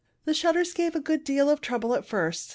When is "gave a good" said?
0.73-1.23